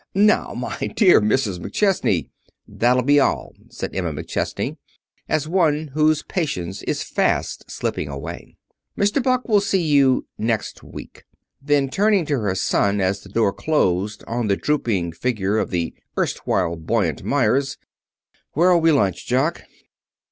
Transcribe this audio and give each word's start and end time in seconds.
"Now, 0.15 0.55
my 0.55 0.79
dear 0.95 1.21
Mrs. 1.21 1.59
McChesney" 1.59 2.31
"That'll 2.79 3.03
be 3.03 3.19
all," 3.19 3.53
said 3.69 3.95
Emma 3.95 4.11
McChesney, 4.11 4.77
as 5.29 5.47
one 5.47 5.89
whose 5.89 6.23
patience 6.23 6.81
is 6.87 7.03
fast 7.03 7.69
slipping 7.69 8.09
away. 8.09 8.55
"Mr. 8.97 9.21
Buck 9.21 9.47
will 9.47 9.61
see 9.61 9.83
you 9.83 10.25
next 10.39 10.81
week." 10.81 11.25
Then, 11.61 11.87
turning 11.87 12.25
to 12.25 12.39
her 12.39 12.55
son 12.55 12.99
as 12.99 13.19
the 13.21 13.29
door 13.29 13.53
closed 13.53 14.23
on 14.25 14.47
the 14.47 14.57
drooping 14.57 15.11
figure 15.11 15.59
of 15.59 15.69
the 15.69 15.93
erstwhile 16.17 16.77
buoyant 16.77 17.23
Meyers, 17.23 17.77
"Where'll 18.53 18.81
we 18.81 18.91
lunch, 18.91 19.27
Jock?" 19.27 19.61